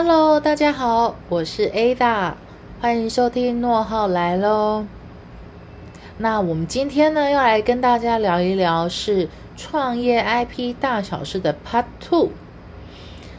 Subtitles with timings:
[0.00, 2.34] Hello，大家好，我是 Ada，
[2.80, 4.86] 欢迎收听诺浩来喽。
[6.18, 12.28] 那我们今天呢，要来跟大家聊一聊是创业 IP 大小事的 Part Two。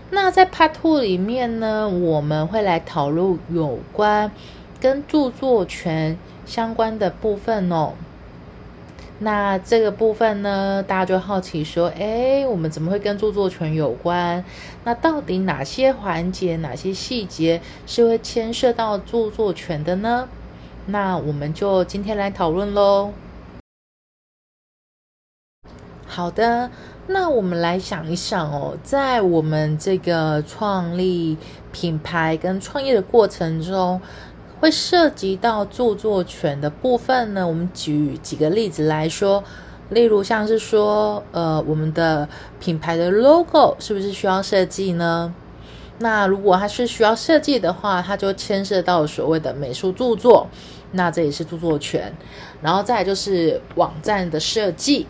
[0.10, 4.30] 那在 Part Two 里面呢，我们会来讨论有关
[4.82, 7.94] 跟著作权相关的部分哦。
[9.22, 14.44] 那这个部分呢，大家就好奇说，哎，我们怎么会跟著作权有关？
[14.86, 20.30] 那到底哪些环节、哪些细节是会牵涉到著作权的呢？
[20.86, 23.12] 那我们就今天来讨论喽。
[26.08, 26.72] 好的，
[27.08, 31.38] 那我们来想一想哦，在我们这个创立
[31.74, 34.00] 品牌跟创业的过程中。
[34.60, 37.48] 会涉及到著作权的部分呢？
[37.48, 39.44] 我们举几个例子来说，
[39.90, 42.28] 例如像是说，呃，我们的
[42.60, 45.34] 品牌的 logo 是不是需要设计呢？
[46.00, 50.48] 那如果它是需要设计的话，它就牵涉到所谓的美术著作，
[50.92, 52.14] 那这也是著作权。
[52.62, 55.08] 然后再就是网站的设计，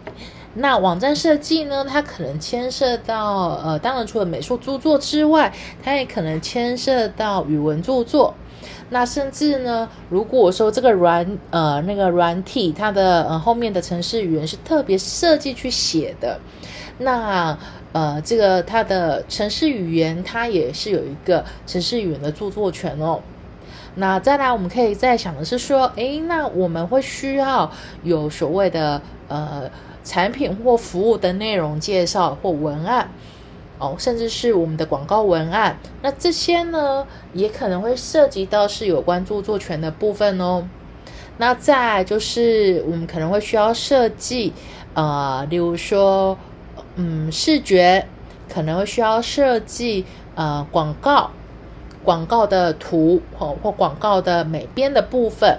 [0.56, 8.34] 那网站设计呢，它可能牵涉到，呃，当然除了美术著作之外，它也可能牵涉到语文著作。
[8.90, 16.40] 那甚至呢，如果说这个软呃那个软体它的呃后面的程式语言是特别设计去写的，
[16.98, 17.56] 那
[17.92, 23.22] 呃这个它的程式语言它也是有一个程式语言的著作权哦。
[23.96, 27.72] 那再来我们可以再想的是说，诶，那我们会需要
[28.04, 29.70] 有所谓的呃
[30.04, 33.10] 产品或服务的内容介绍或文案。
[33.82, 40.68] 哦，甚至是我们的广告文案，那这些呢，也可能会涉及到是有关著作权的部分哦。
[41.38, 44.52] 那再就是我们可能会需要设计，
[44.94, 46.38] 呃，例如说，
[46.96, 48.06] 嗯，视觉
[48.54, 50.04] 可能会需要设计，
[50.36, 51.32] 呃，广告
[52.04, 55.58] 广告的图或或广告的美编的部分，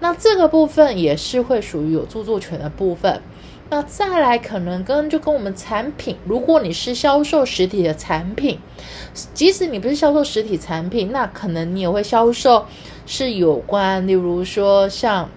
[0.00, 3.22] 那这个部分也是会属于有著作权的部分。
[3.70, 8.58] 那再来，可能跟就跟我们产品，如果你是销售实体的产品，
[9.32, 12.66] 即使你不是销售实体产品，那可能你也会销售
[13.06, 15.28] 是有关，例如说像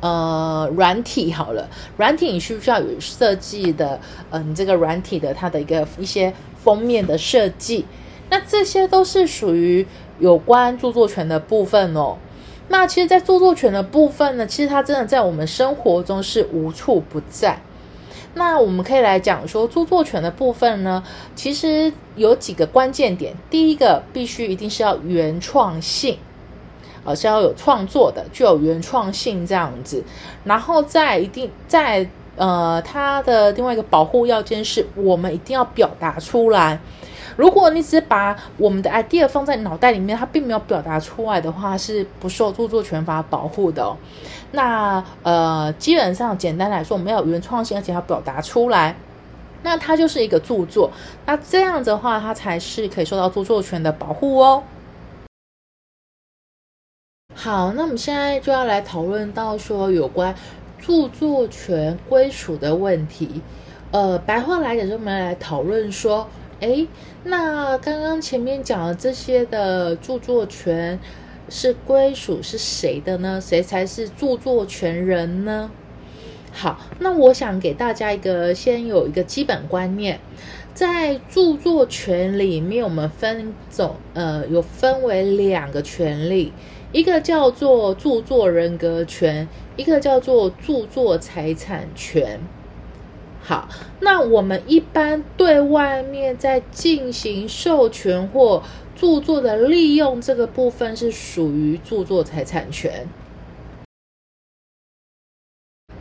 [0.00, 3.98] 呃软体好了，软体你需不需要有设计的？
[4.30, 7.86] 嗯，这个软体的它的一个一些封面的设计，
[8.28, 9.86] 那这些都是属于
[10.18, 12.18] 有关著作权的部分哦。
[12.68, 17.58] 那其实，在著作权的部分呢，其实它真的在我们生活中是无处不在。
[18.34, 21.02] 那我们可以来讲说，著作权的部分呢，
[21.34, 23.34] 其实有几个关键点。
[23.48, 26.18] 第一个，必须一定是要原创性，
[27.04, 30.04] 呃是要有创作的，具有原创性这样子。
[30.44, 32.06] 然后再一定在
[32.36, 36.78] 呃，它的另外一个保护要件是，我们一定要表达出来。
[37.36, 43.94] 如果你只把我们的 idea 放在脑袋里面，它并没有表达出来的话，是不受著作权法保护的。
[44.52, 48.96] 那呃，基本上简单来说，我们要有原创性，而且要表达出来，
[49.62, 50.90] 那它就是一个著作。
[51.26, 54.62] 那这样的话，它才是可以受到著作权的保护哦。
[57.34, 60.34] 好，那我们现在就要来讨论到说有关
[60.78, 63.42] 著作权归属的问题。
[63.90, 66.26] 呃，白话来讲，就我们来讨论说。
[66.58, 66.86] 哎，
[67.24, 70.98] 那刚刚前面讲的这些的著作权
[71.50, 73.38] 是归属是谁的呢？
[73.38, 75.70] 谁才是著作权人呢？
[76.52, 80.18] 好，那我想给大家一个先有一个基本观念，
[80.72, 86.54] 在著作权里面，我们分总呃有分为两个权利，
[86.90, 89.46] 一个叫做著作人格权，
[89.76, 92.40] 一个叫做著作财产权。
[93.46, 93.68] 好，
[94.00, 98.60] 那我们一般对外面在进行授权或
[98.96, 103.08] 著作的利用这个部分是属于著作财产权。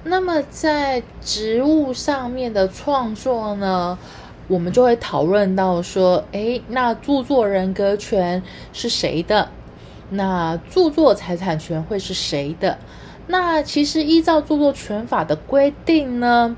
[0.05, 3.95] 那么在职务上面的创作呢，
[4.47, 8.41] 我们就会讨论到说，诶，那著作人格权
[8.73, 9.51] 是谁的？
[10.09, 12.79] 那著作财产权会是谁的？
[13.27, 16.55] 那其实依照著作权法的规定呢？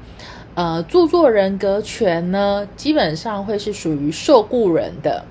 [0.57, 5.23] 呃，著作人格权呢，基本上会是属于受雇人的，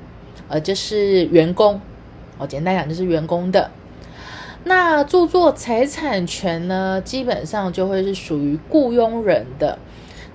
[0.47, 1.81] 呃，就是员工，
[2.39, 3.69] 哦，简单讲就是员工的。
[4.63, 9.77] 那著作财产权呢，基本上就会是属于雇佣人的。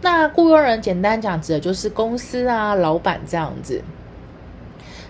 [0.01, 3.81] 那雇佣人简单讲指的就是公司啊，老板这样子。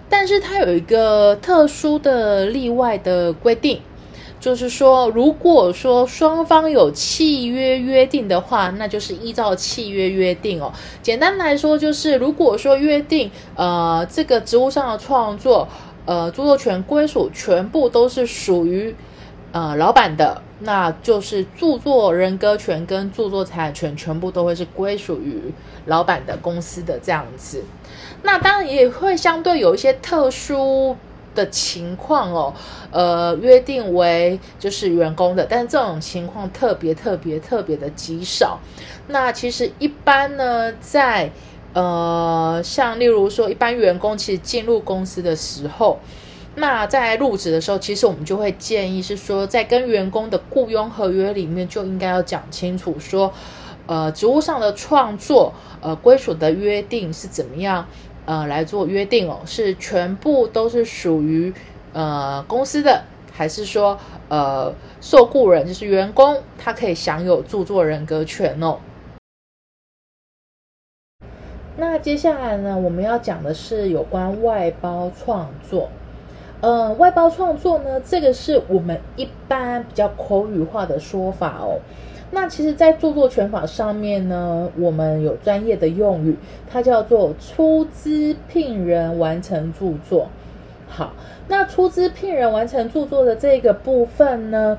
[0.07, 3.81] 但是它有一个特殊的例外的规定，
[4.41, 10.73] 就是说，如果说双方有契约约定的话，那就是依照契约约定哦。
[11.03, 15.67] 简单来说，就是如果说约定，呃，这个职务上的创作，
[16.05, 18.95] 呃，著作权归属全部都是属于
[19.51, 25.53] 呃老板的，那就是著作人格权跟著作财产权全部都会是归属于
[25.85, 27.63] 老板的公司的这样子。
[28.23, 30.97] 那当然也会相对有一些特殊。
[31.33, 32.53] 的情况哦，
[32.91, 38.59] 呃，约定为就是员工的，但是这种情况特别特别特别的极少。
[39.07, 41.31] 那其实一般呢，在
[41.73, 45.99] 呃，像例如说，一般员工其实进入公司的时候，
[46.55, 53.31] 那在入职的时候，其实我们就会建议是说，在跟员工的雇佣合约里面就应该要讲清楚说，
[53.87, 57.87] 呃，职务上的创作，呃，归属的约定是怎么样。
[58.25, 61.53] 呃，来做约定哦，是全部都是属于
[61.93, 63.97] 呃公司的，还是说
[64.29, 68.77] 呃受雇人就是员工，他可以享有著作人格权哦？
[71.77, 75.89] 那接下来呢，我们要讲的是有关外包创作。
[76.59, 81.79] 呃，外包创作呢，这个是我们一般比较口语化的说法哦。
[82.33, 86.35] 那其实，在著作权法上面呢，我们有专业的用语，
[86.69, 90.29] 它叫做出资聘人完成著作。
[90.87, 91.13] 好，
[91.49, 94.77] 那出资聘人完成著作的这个部分呢，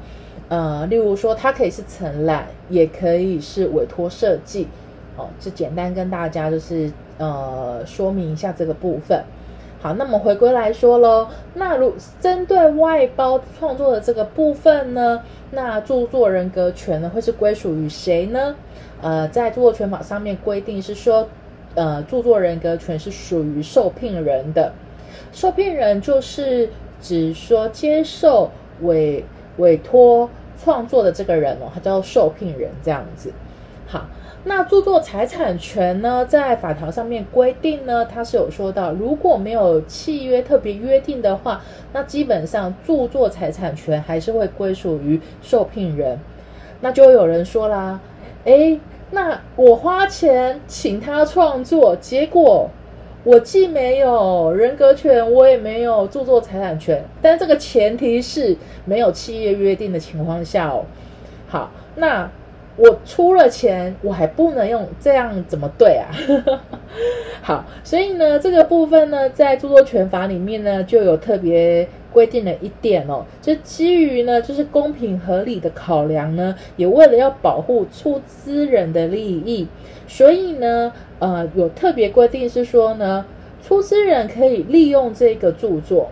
[0.49, 4.67] 呃，例如说，它可以是承揽，也可以是委托设计。
[5.17, 9.23] 哦，就简单跟大家就是呃说明一下这个部分。
[9.83, 15.21] 好，那么回归来说喽，那如针对外包创作的这个部分呢，
[15.51, 18.55] 那著作人格权呢会是归属于谁呢？
[19.03, 21.27] 呃，在著作权法上面规定是说，
[21.75, 24.73] 呃，著作人格权是属于受聘人的，
[25.33, 26.71] 受聘人就是
[27.01, 28.53] 指说接受
[28.83, 29.25] 委
[29.57, 30.31] 委托
[30.63, 33.33] 创作的这个人哦，他叫受聘人这样子。
[33.87, 34.07] 好。
[34.45, 41.61] 那著作财产权呢，在法条上面规定呢，它是有说到，如果没有契约特别约定的话，
[41.93, 46.19] 那基本上著作财产权还是会归属于受聘人。
[46.81, 48.01] 那就有人说啦，
[48.43, 48.81] 诶，
[49.13, 52.69] 那我花钱请他创作，结果
[53.23, 60.85] 我既没有人格权，我也没有著作财产权，但这个前提是没有契约约定的情况下哦。
[61.47, 62.29] 好，那。
[62.77, 66.09] 我出了钱，我还不能用，这样怎么对啊？
[67.43, 79.69] 好，所以呢，这个部分呢，在著作权法里面呢，就有特别规定了一点哦，就基于呢，就是公平合理的考量呢，也为了要保护出资人的利益，
[80.09, 83.27] 所以呢，呃，有特别规定是说呢，
[83.63, 86.11] 出资人可以利用这个著作，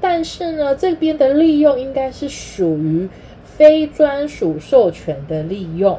[0.00, 3.08] 但是呢，这边的利用应该是属于。
[3.56, 5.98] 非专属授权的利用，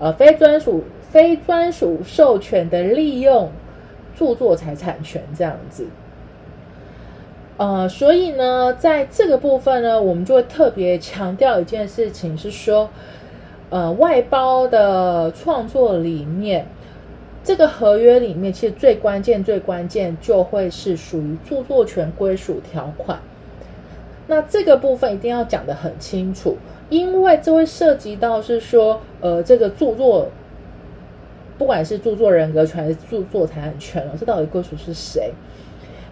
[0.00, 3.52] 呃，非专属非专属授权的利用
[4.16, 5.86] 著作财产权这样子，
[7.56, 12.90] 呃，所以呢，在这个部分呢，我们就会特别强调一件事情，是说，
[13.70, 16.66] 呃，外包的创作里面，
[17.44, 23.20] 这个合约里面，其实最关键、最关键就会是属于著作权归属条款。
[24.26, 26.56] 那这个部分一定要讲得很清楚。
[26.92, 30.28] 因为这会涉及到是说，呃，这个著作，
[31.56, 35.32] 不管是著作人格权还是著作财产权了，这到底归属是谁？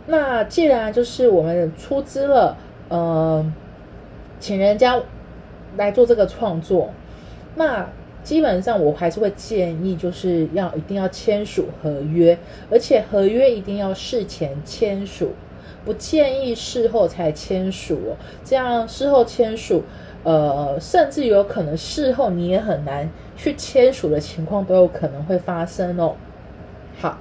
[0.07, 2.57] 那既然就是我们出资了，
[2.89, 3.45] 呃，
[4.39, 4.99] 请人家
[5.77, 6.89] 来做这个创作，
[7.57, 7.87] 那
[8.25, 12.39] 基本上我还是会建议，就是要一定要签署合约，
[12.71, 15.33] 而且合约一定要事前签署，
[15.85, 19.83] 不建议事后才签署哦，这样事后签署。
[20.23, 23.09] 呃，甚至有可能事后你也很难
[23.39, 26.15] 去签署的情况都有可能会发生哦。
[26.99, 27.17] 好，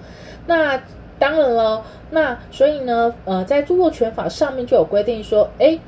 [0.48, 0.78] 那
[1.18, 5.80] 当然了，那所以呢，呃，在著作权法上面就有规定说，哎，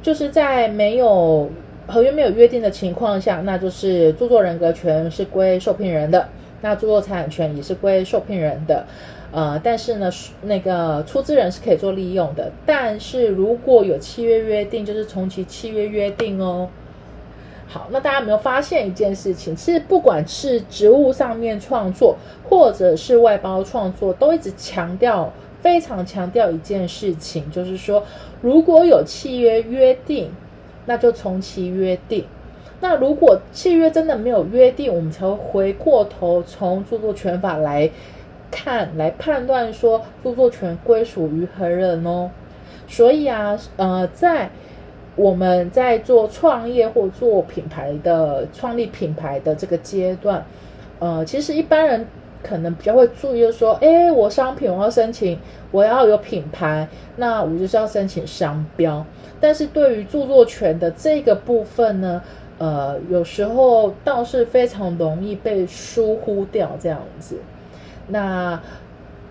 [0.00, 1.50] 就是在没有
[1.88, 6.28] 合约没有约定的情况下，那就是著作人格权是归受聘人的，
[6.62, 8.86] 那著作财产权也是归受聘人的。
[9.32, 10.10] 呃，但是呢，
[10.42, 12.50] 那个出资人是可以做利用的。
[12.66, 16.68] 但是如果有契约约定，就是从其契约约定哦。
[17.68, 19.54] 好，那大家有没有发现一件事情？
[19.54, 22.16] 其实不管是职务上面创作，
[22.48, 28.02] 或者是外包创作，都一直强调，非常强调一件事情，就是说，
[28.40, 30.32] 如果有契约约定，
[30.86, 32.24] 那就从其约定。
[32.80, 37.90] 那如果契约真的没有约定，我们才会回过头从著作权法来。
[38.52, 42.28] 看来判断说著作权归属于何人哦，
[42.88, 44.50] 所以啊，呃，在
[45.14, 50.44] 我们在做创业或做品牌的创立品牌的这个阶段，
[50.98, 52.04] 呃，其实一般人
[52.42, 55.38] 可能比较会注意，就是说，哎，我商品我要申请，
[55.70, 59.06] 我要有品牌，那我就是要申请商标。
[59.38, 62.20] 但是对于著作权的这个部分呢，
[62.60, 67.38] 呃，有时候倒是非常容易被疏忽掉这样子。
[68.08, 68.60] 那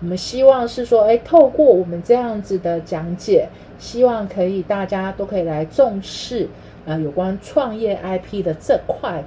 [0.00, 6.48] 我们希望是说，哎，透过我们这样子的讲解，希望可以大家都可以来重视，
[6.86, 9.22] 呃，有关创业 IP 的这块，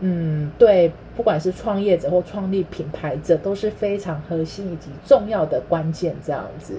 [0.00, 6.74] 嗯，对，不管是创业者或创立品牌者，都是非常核心以及重要的关键，这样子。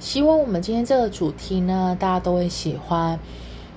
[0.00, 3.18] 希望我们今天这个主题呢，大家都会喜欢。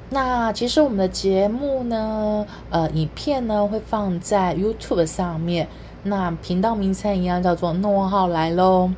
[0.09, 5.67] 那其实我们的节目呢，呃，影片呢会放在 YouTube 上面。
[6.03, 8.91] 那频道名称一样，叫做诺号来喽。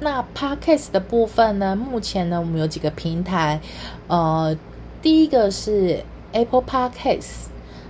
[0.00, 3.60] 那 Podcast 的部分呢，目前呢我们有几个平台，
[4.06, 4.56] 呃，
[5.00, 7.46] 第一个是 Apple Podcast，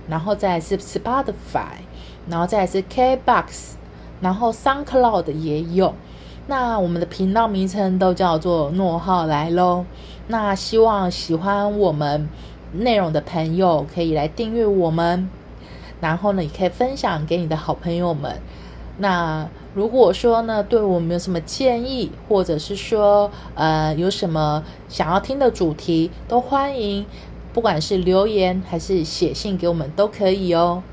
[0.07, 1.83] 然后再是 Spotify，
[2.27, 3.73] 然后再是 KBox，
[4.19, 5.93] 然后 SoundCloud 也有。
[6.47, 9.85] 那我们的频道名称都叫做诺浩来喽。
[10.27, 12.27] 那希望喜欢我们
[12.73, 15.29] 内容的朋友可以来订阅我们。
[16.01, 18.41] 然后呢，也可以分享给你的好朋友们。
[18.97, 27.05] 那如果说呢，对我们有什么建议，或者是说，呃，有什么想要听的主题，都欢迎，
[27.53, 30.83] 不管是留言还是写信给我们都可以哦。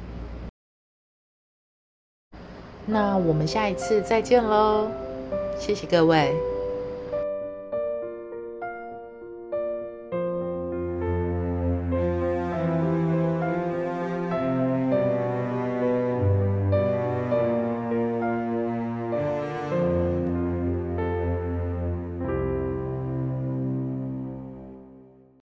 [2.86, 4.88] 那我们下一次再见喽，
[5.58, 6.49] 谢谢各位。